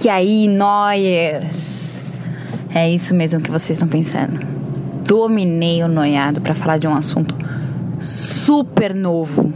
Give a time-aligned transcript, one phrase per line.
[0.00, 1.96] E aí, noias?
[2.72, 4.38] É isso mesmo que vocês estão pensando.
[5.04, 7.36] Dominei o noiado para falar de um assunto
[7.98, 9.52] super novo.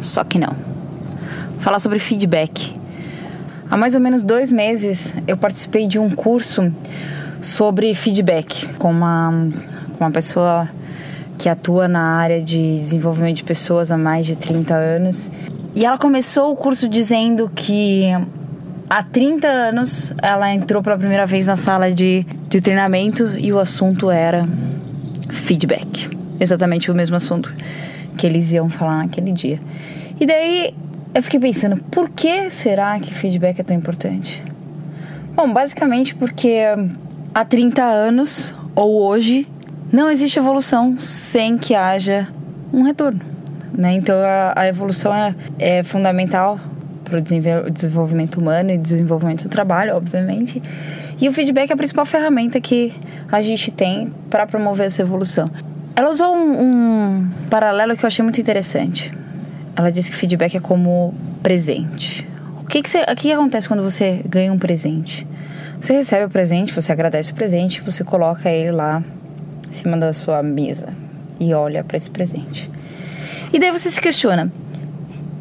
[0.00, 0.54] Só que não.
[1.58, 2.78] Falar sobre feedback.
[3.68, 6.72] Há mais ou menos dois meses eu participei de um curso
[7.40, 9.48] sobre feedback com uma,
[9.98, 10.68] com uma pessoa
[11.36, 15.28] que atua na área de desenvolvimento de pessoas há mais de 30 anos.
[15.74, 18.04] E ela começou o curso dizendo que
[18.90, 23.58] há 30 anos ela entrou pela primeira vez na sala de, de treinamento e o
[23.60, 24.48] assunto era
[25.30, 26.10] feedback.
[26.40, 27.54] Exatamente o mesmo assunto
[28.18, 29.60] que eles iam falar naquele dia.
[30.18, 30.74] E daí
[31.14, 34.42] eu fiquei pensando, por que será que feedback é tão importante?
[35.36, 36.60] Bom, basicamente porque
[37.32, 39.46] há 30 anos ou hoje
[39.92, 42.26] não existe evolução sem que haja
[42.72, 43.20] um retorno.
[43.72, 43.94] Né?
[43.94, 46.58] Então a, a evolução é, é fundamental
[47.10, 50.62] para o desenvolvimento humano e desenvolvimento do trabalho, obviamente.
[51.20, 52.94] E o feedback é a principal ferramenta que
[53.30, 55.50] a gente tem para promover essa evolução.
[55.96, 59.12] Ela usou um, um paralelo que eu achei muito interessante.
[59.74, 62.26] Ela disse que feedback é como presente.
[62.62, 65.26] O que, que, você, o que acontece quando você ganha um presente?
[65.80, 69.02] Você recebe o presente, você agradece o presente, você coloca ele lá
[69.68, 70.94] em cima da sua mesa
[71.40, 72.70] e olha para esse presente.
[73.52, 74.52] E daí você se questiona: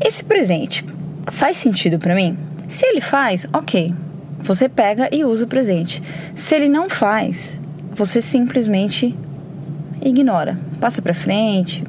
[0.02, 0.84] esse presente
[1.28, 2.38] faz sentido para mim?
[2.68, 3.94] Se ele faz, ok.
[4.40, 6.02] Você pega e usa o presente.
[6.34, 7.60] Se ele não faz,
[7.92, 9.18] você simplesmente
[10.02, 11.84] ignora, passa para frente,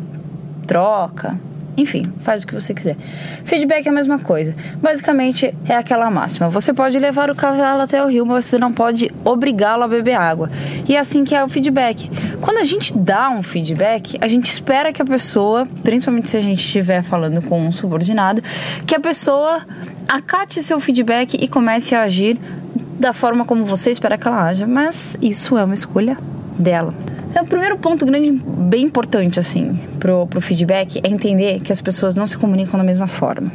[0.67, 1.39] troca,
[1.81, 2.97] enfim, faz o que você quiser.
[3.45, 4.55] Feedback é a mesma coisa.
[4.77, 8.73] Basicamente é aquela máxima: você pode levar o cavalo até o rio, mas você não
[8.73, 10.51] pode obrigá-lo a beber água.
[10.89, 12.11] E é assim que é o feedback.
[12.41, 16.41] Quando a gente dá um feedback, a gente espera que a pessoa, principalmente se a
[16.41, 18.43] gente estiver falando com um subordinado,
[18.87, 19.63] que a pessoa
[20.09, 22.39] acate seu feedback e comece a agir
[22.99, 24.67] da forma como você espera que ela haja.
[24.67, 26.19] Mas isso é uma escolha
[26.59, 26.95] dela.
[27.33, 31.81] É o primeiro ponto grande, bem importante, assim, pro, pro feedback é entender que as
[31.81, 33.53] pessoas não se comunicam da mesma forma.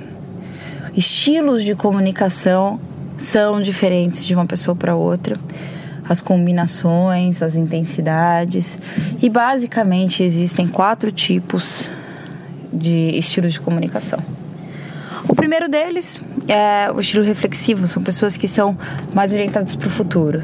[0.95, 2.79] Estilos de comunicação
[3.17, 5.35] são diferentes de uma pessoa para outra.
[6.07, 8.79] As combinações, as intensidades.
[9.22, 11.89] E basicamente existem quatro tipos
[12.71, 14.19] de estilos de comunicação.
[15.27, 18.77] O primeiro deles é o estilo reflexivo, são pessoas que são
[19.13, 20.39] mais orientadas para o futuro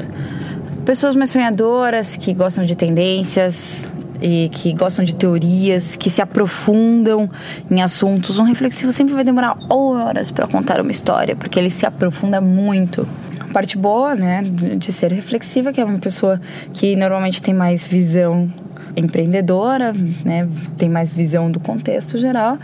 [0.84, 3.88] pessoas mais sonhadoras que gostam de tendências
[4.20, 7.28] e que gostam de teorias, que se aprofundam
[7.70, 8.38] em assuntos.
[8.38, 13.06] Um reflexivo sempre vai demorar horas para contar uma história, porque ele se aprofunda muito.
[13.40, 16.40] A parte boa, né, de ser reflexiva, é que é uma pessoa
[16.72, 18.52] que normalmente tem mais visão
[18.96, 19.92] empreendedora,
[20.24, 22.58] né, tem mais visão do contexto geral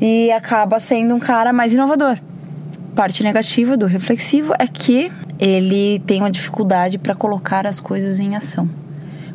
[0.00, 2.18] e acaba sendo um cara mais inovador.
[2.94, 8.36] Parte negativa do reflexivo é que ele tem uma dificuldade para colocar as coisas em
[8.36, 8.68] ação.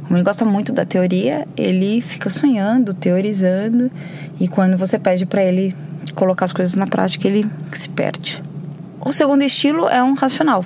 [0.03, 3.89] Como ele gosta muito da teoria, ele fica sonhando, teorizando,
[4.39, 5.75] e quando você pede para ele
[6.15, 8.41] colocar as coisas na prática, ele se perde.
[8.99, 10.65] O segundo estilo é um racional.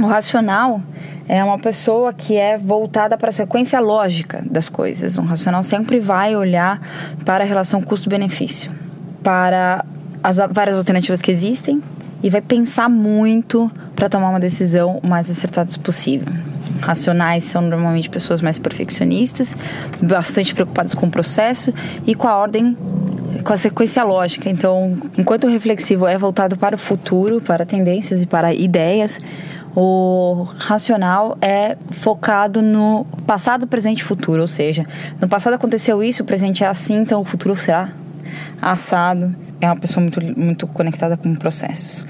[0.00, 0.82] O racional
[1.28, 5.16] é uma pessoa que é voltada para a sequência lógica das coisas.
[5.16, 6.80] Um racional sempre vai olhar
[7.24, 8.70] para a relação custo-benefício,
[9.22, 9.84] para
[10.22, 11.82] as várias alternativas que existem
[12.22, 16.32] e vai pensar muito para tomar uma decisão o mais acertada possível.
[16.80, 19.54] Racionais são normalmente pessoas mais perfeccionistas,
[20.00, 21.72] bastante preocupadas com o processo
[22.06, 22.76] e com a ordem,
[23.44, 24.48] com a sequência lógica.
[24.48, 29.18] Então, enquanto o reflexivo é voltado para o futuro, para tendências e para ideias,
[29.76, 34.84] o racional é focado no passado, presente e futuro, ou seja,
[35.20, 37.90] no passado aconteceu isso, o presente é assim, então o futuro será
[38.60, 39.34] assado.
[39.60, 42.06] É uma pessoa muito, muito conectada com processos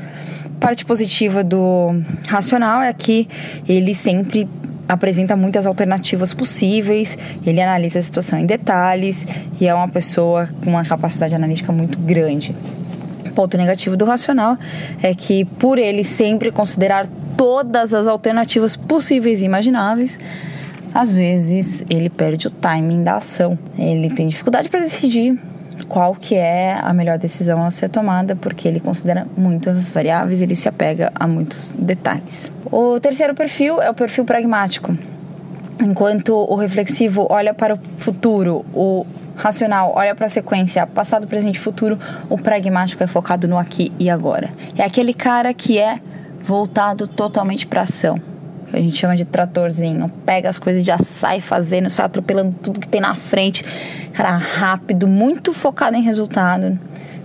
[0.61, 3.27] parte positiva do racional é que
[3.66, 4.47] ele sempre
[4.87, 7.16] apresenta muitas alternativas possíveis,
[7.47, 9.27] ele analisa a situação em detalhes
[9.61, 12.55] e é uma pessoa com uma capacidade analítica muito grande.
[13.34, 14.59] Ponto negativo do racional
[15.03, 17.06] é que, por ele sempre considerar
[17.37, 20.19] todas as alternativas possíveis e imagináveis,
[20.93, 23.56] às vezes ele perde o timing da ação.
[23.79, 25.38] Ele tem dificuldade para decidir
[25.90, 30.54] qual que é a melhor decisão a ser tomada, porque ele considera muitas variáveis, ele
[30.54, 32.50] se apega a muitos detalhes.
[32.70, 34.96] O terceiro perfil é o perfil pragmático.
[35.82, 39.04] Enquanto o reflexivo olha para o futuro, o
[39.34, 41.98] racional olha para a sequência passado, presente e futuro,
[42.28, 44.48] o pragmático é focado no aqui e agora.
[44.78, 45.98] É aquele cara que é
[46.40, 48.30] voltado totalmente para ação
[48.72, 50.08] a gente chama de tratorzinho.
[50.25, 53.64] Pega as coisas já sai fazendo, sai atropelando tudo que tem na frente.
[54.12, 56.78] Cara, rápido, muito focado em resultado.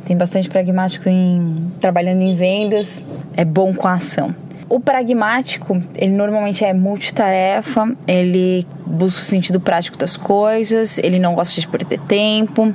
[0.06, 3.04] Tem bastante pragmático em trabalhando em vendas.
[3.36, 4.36] É bom com a ação.
[4.68, 11.36] O pragmático, ele normalmente é multitarefa, ele busca o sentido prático das coisas, ele não
[11.36, 12.74] gosta de perder tempo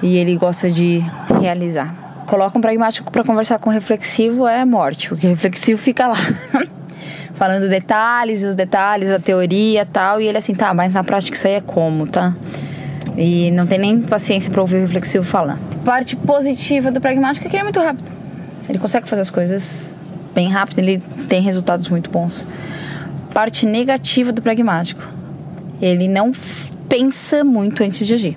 [0.00, 1.02] e ele gosta de
[1.40, 2.22] realizar.
[2.26, 6.18] Coloca um pragmático para conversar com o reflexivo é morte, porque reflexivo fica lá.
[7.36, 11.46] falando detalhes, os detalhes, a teoria tal, e ele assim, tá, mas na prática isso
[11.46, 12.34] aí é como, tá?
[13.16, 15.58] E não tem nem paciência para ouvir o reflexivo falar.
[15.84, 18.10] Parte positiva do pragmático é que ele é muito rápido.
[18.68, 19.92] Ele consegue fazer as coisas
[20.34, 20.98] bem rápido, ele
[21.28, 22.46] tem resultados muito bons.
[23.32, 25.06] Parte negativa do pragmático,
[25.80, 26.32] ele não
[26.88, 28.36] pensa muito antes de agir.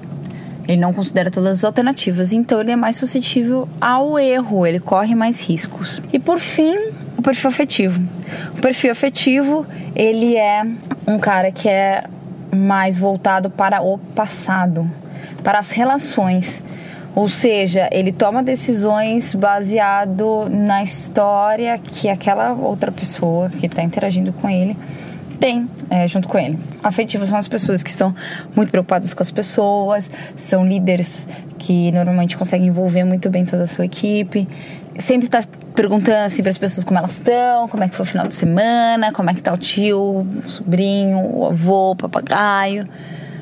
[0.68, 5.16] Ele não considera todas as alternativas, então ele é mais suscetível ao erro, ele corre
[5.16, 6.02] mais riscos.
[6.14, 6.89] E por fim,
[7.20, 8.02] o perfil afetivo.
[8.58, 10.66] O perfil afetivo, ele é
[11.06, 12.06] um cara que é
[12.56, 14.90] mais voltado para o passado,
[15.44, 16.64] para as relações.
[17.14, 24.32] Ou seja, ele toma decisões baseado na história que aquela outra pessoa que está interagindo
[24.32, 24.78] com ele
[25.40, 26.58] tem é, junto com ele.
[26.82, 28.16] Afetivos são as pessoas que estão
[28.56, 31.28] muito preocupadas com as pessoas, são líderes
[31.58, 34.48] que normalmente conseguem envolver muito bem toda a sua equipe.
[34.98, 35.44] Sempre está
[35.80, 38.36] perguntando assim para as pessoas como elas estão, como é que foi o final de
[38.36, 42.86] semana, como é que tá o tio, o sobrinho, o avô, o papagaio.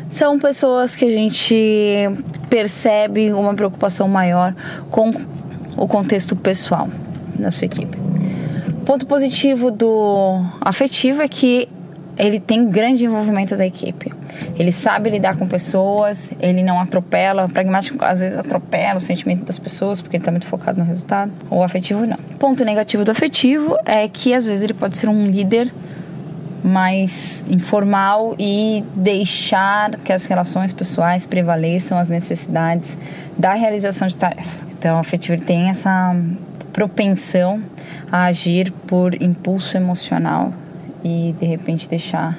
[0.08, 2.08] São pessoas que a gente
[2.48, 4.54] percebe uma preocupação maior
[4.92, 5.12] com
[5.76, 6.88] o contexto pessoal
[7.40, 7.98] da sua equipe.
[8.86, 11.68] Ponto positivo do afetivo é que
[12.16, 14.14] ele tem grande envolvimento da equipe.
[14.58, 17.46] Ele sabe lidar com pessoas, ele não atropela.
[17.46, 20.86] O pragmático às vezes atropela o sentimento das pessoas porque ele está muito focado no
[20.86, 21.32] resultado.
[21.50, 22.18] O afetivo não.
[22.40, 25.72] Ponto negativo do afetivo é que às vezes ele pode ser um líder
[26.64, 32.98] mais informal e deixar que as relações pessoais prevaleçam as necessidades
[33.38, 34.66] da realização de tarefa.
[34.78, 36.16] Então, o afetivo ele tem essa
[36.74, 37.62] propensão
[38.12, 40.54] a agir por impulso emocional
[41.04, 42.38] e de repente deixar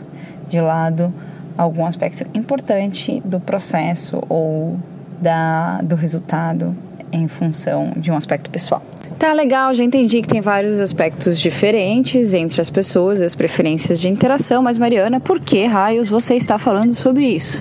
[0.49, 1.13] de lado
[1.59, 4.79] algum aspecto importante do processo ou
[5.21, 6.75] da, do resultado
[7.11, 8.83] em função de um aspecto pessoal.
[9.19, 14.09] Tá legal, já entendi que tem vários aspectos diferentes entre as pessoas, as preferências de
[14.09, 17.61] interação, mas Mariana, por que raios você está falando sobre isso?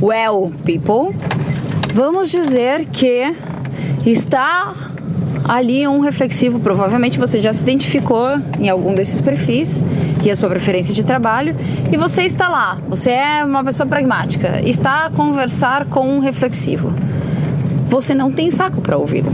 [0.00, 1.12] Well, people,
[1.92, 3.34] vamos dizer que
[4.06, 4.72] está
[5.50, 9.82] ali um reflexivo, provavelmente você já se identificou em algum desses perfis
[10.22, 11.56] e a sua preferência de trabalho
[11.90, 16.92] e você está lá, você é uma pessoa pragmática, está a conversar com um reflexivo.
[17.88, 19.32] Você não tem saco para ouvi-lo.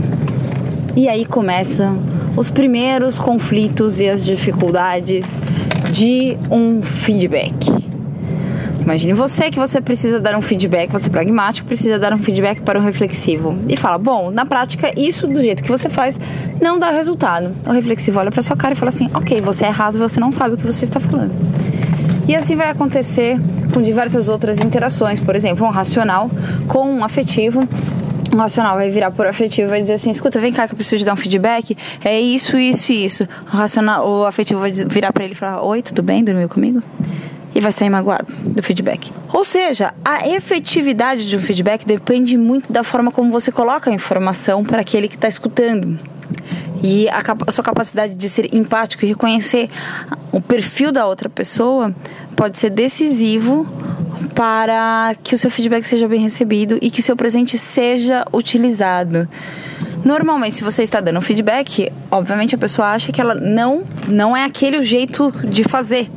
[0.95, 1.99] E aí começam
[2.35, 5.39] os primeiros conflitos e as dificuldades
[5.91, 7.53] de um feedback.
[8.87, 12.61] Imagine você que você precisa dar um feedback, você é pragmático, precisa dar um feedback
[12.61, 13.57] para um reflexivo.
[13.67, 16.17] E fala: bom, na prática, isso do jeito que você faz
[16.61, 17.53] não dá resultado.
[17.67, 20.31] O reflexivo olha para sua cara e fala assim: ok, você é raso, você não
[20.31, 21.33] sabe o que você está falando.
[22.29, 23.37] E assim vai acontecer
[23.73, 25.19] com diversas outras interações.
[25.19, 26.31] Por exemplo, um racional
[26.69, 27.67] com um afetivo
[28.33, 30.99] o racional vai virar por afetivo vai dizer assim: escuta, vem cá que eu preciso
[30.99, 31.75] te dar um feedback.
[32.05, 33.27] É isso, isso e isso.
[33.51, 36.23] O, racional, o afetivo vai virar para ele e falar: Oi, tudo bem?
[36.23, 36.81] Dormiu comigo?
[37.57, 39.11] E vai sair magoado do feedback.
[39.33, 43.93] Ou seja, a efetividade de um feedback depende muito da forma como você coloca a
[43.93, 45.99] informação para aquele que está escutando.
[46.83, 49.71] E a, a, sua capacidade de ser empático e reconhecer
[50.31, 51.95] o perfil da outra pessoa
[52.35, 53.65] pode ser decisivo
[54.35, 59.27] para que o seu feedback seja bem recebido e que seu presente seja utilizado.
[60.05, 64.43] Normalmente, se você está dando feedback, obviamente a pessoa acha que ela não, não é
[64.43, 66.07] aquele o jeito de fazer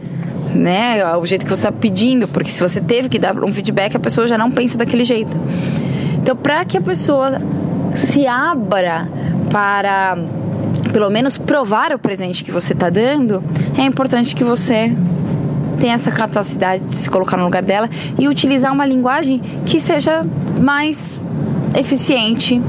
[0.55, 1.05] né?
[1.17, 4.01] O jeito que você está pedindo, porque se você teve que dar um feedback, a
[4.01, 5.37] pessoa já não pensa daquele jeito.
[6.21, 7.41] Então, para que a pessoa
[7.97, 9.09] se abra
[9.51, 10.17] para
[10.93, 13.43] pelo menos provar o presente que você está dando,
[13.79, 14.93] é importante que você
[15.79, 17.89] tenha essa capacidade de se colocar no lugar dela
[18.19, 20.23] e utilizar uma linguagem que seja
[20.61, 21.21] mais
[21.75, 22.61] eficiente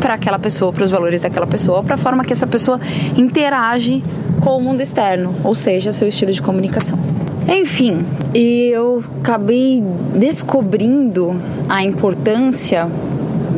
[0.00, 2.80] para aquela pessoa, para os valores daquela pessoa, para a forma que essa pessoa
[3.16, 4.02] interage
[4.40, 6.98] com o mundo externo, ou seja, seu estilo de comunicação.
[7.48, 12.86] Enfim, eu acabei descobrindo a importância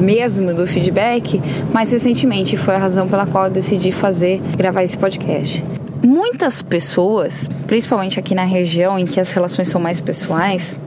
[0.00, 1.42] mesmo do feedback,
[1.72, 5.64] mas recentemente foi a razão pela qual eu decidi fazer gravar esse podcast.
[6.06, 10.80] Muitas pessoas, principalmente aqui na região em que as relações são mais pessoais,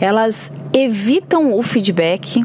[0.00, 2.44] elas evitam o feedback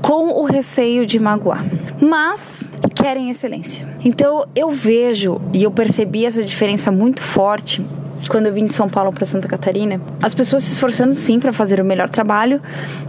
[0.00, 1.66] com o receio de magoar,
[2.00, 3.84] mas querem excelência.
[4.04, 7.84] Então eu vejo e eu percebi essa diferença muito forte
[8.28, 11.52] quando eu vim de São Paulo para Santa Catarina, as pessoas se esforçando sim para
[11.52, 12.60] fazer o melhor trabalho,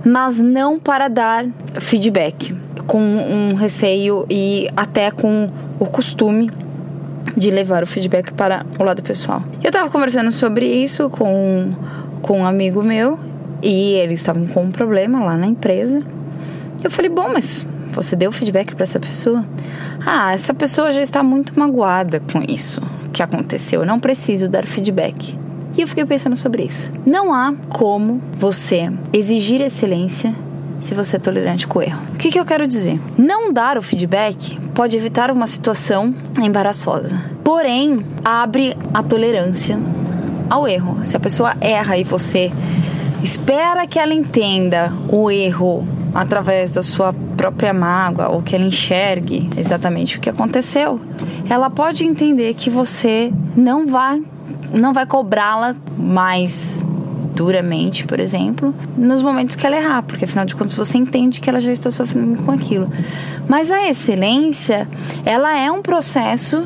[0.03, 1.45] mas não para dar
[1.79, 2.55] feedback,
[2.87, 6.51] com um receio e até com o costume
[7.37, 9.43] de levar o feedback para o lado pessoal.
[9.63, 11.73] Eu estava conversando sobre isso com,
[12.21, 13.17] com um amigo meu
[13.61, 15.99] e eles estavam com um problema lá na empresa.
[16.83, 19.43] Eu falei, bom, mas você deu feedback para essa pessoa?
[20.05, 22.81] Ah, essa pessoa já está muito magoada com isso
[23.13, 23.81] que aconteceu.
[23.81, 25.37] Eu não preciso dar feedback.
[25.77, 26.89] E eu fiquei pensando sobre isso.
[27.05, 30.33] Não há como você exigir excelência
[30.81, 32.01] se você é tolerante com o erro.
[32.13, 32.99] O que, que eu quero dizer?
[33.17, 37.17] Não dar o feedback pode evitar uma situação embaraçosa.
[37.43, 39.79] Porém, abre a tolerância
[40.49, 40.99] ao erro.
[41.03, 42.51] Se a pessoa erra e você
[43.23, 49.49] espera que ela entenda o erro através da sua própria mágoa ou que ela enxergue
[49.57, 50.97] exatamente o que aconteceu,
[51.49, 54.23] ela pode entender que você não vai
[54.73, 56.79] não vai cobrá-la mais
[57.35, 61.49] duramente, por exemplo, nos momentos que ela errar, porque afinal de contas você entende que
[61.49, 62.89] ela já está sofrendo com aquilo.
[63.47, 64.87] Mas a excelência,
[65.25, 66.65] ela é um processo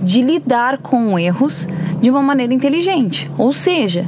[0.00, 1.68] de lidar com erros
[2.00, 4.06] de uma maneira inteligente, ou seja,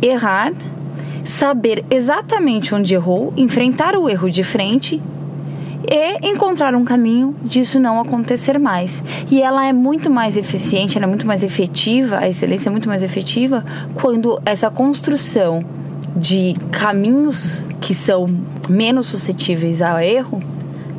[0.00, 0.52] errar,
[1.30, 5.00] saber exatamente onde errou, enfrentar o erro de frente
[5.88, 9.02] e encontrar um caminho disso não acontecer mais.
[9.30, 12.88] E ela é muito mais eficiente, ela é muito mais efetiva, a excelência é muito
[12.88, 15.64] mais efetiva quando essa construção
[16.14, 18.26] de caminhos que são
[18.68, 20.42] menos suscetíveis ao erro,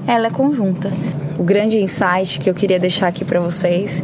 [0.08, 0.92] ela é conjunta.
[1.38, 4.04] O grande insight que eu queria deixar aqui para vocês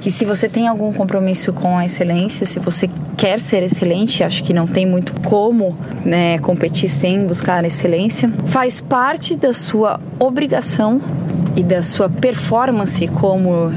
[0.00, 4.44] que se você tem algum compromisso com a excelência, se você quer ser excelente, acho
[4.44, 11.00] que não tem muito como né, competir sem buscar excelência, faz parte da sua obrigação
[11.56, 13.72] e da sua performance como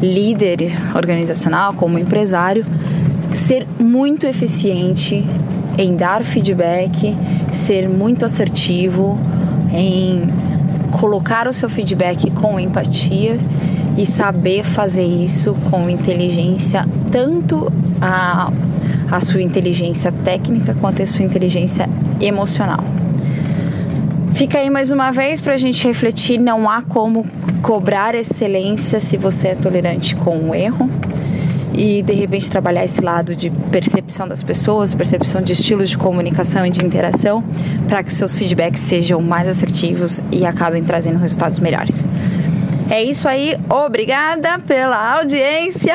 [0.00, 2.64] líder organizacional, como empresário,
[3.34, 5.22] ser muito eficiente
[5.76, 7.14] em dar feedback,
[7.52, 9.18] ser muito assertivo,
[9.70, 10.28] em
[10.92, 13.38] colocar o seu feedback com empatia
[13.98, 18.50] e saber fazer isso com inteligência, tanto a,
[19.10, 21.88] a sua inteligência técnica quanto a sua inteligência
[22.20, 22.84] emocional.
[24.34, 27.26] Fica aí mais uma vez para a gente refletir: não há como
[27.62, 30.90] cobrar excelência se você é tolerante com o erro
[31.76, 36.64] e de repente trabalhar esse lado de percepção das pessoas, percepção de estilos de comunicação
[36.64, 37.44] e de interação,
[37.86, 42.06] para que seus feedbacks sejam mais assertivos e acabem trazendo resultados melhores.
[42.88, 45.94] É isso aí, obrigada pela audiência.